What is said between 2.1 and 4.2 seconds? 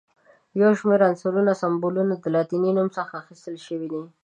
له لاتیني نوم څخه اخیستل شوي دي.